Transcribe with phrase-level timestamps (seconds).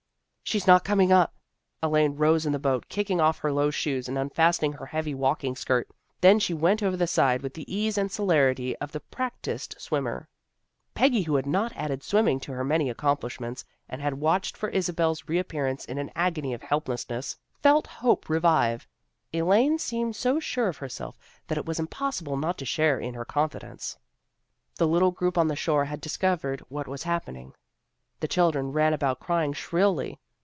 [0.51, 1.33] "She's not coming up."
[1.81, 5.55] Elaine rose in the boat, kicking off her low shoes, and unfastening her heavy walking
[5.55, 5.87] skirt.
[6.19, 9.79] Then she went over the side with the ease and celerity of the prac tised
[9.79, 10.27] swimmer.
[10.93, 14.75] Peggy, who had not added swimming to her many accomplishments, and AN EVENTFUL PICNIC 329
[14.75, 18.89] had watched for Isabel's reappearance in an agony of helplessness, felt hope revive.
[19.31, 23.23] Elaine seemed so sure of herself that it was impossible not to share in her
[23.23, 23.97] confidence.
[24.75, 27.53] The little group on the shore had discovered what was happening.
[28.19, 30.19] The children ran about crying shrilly.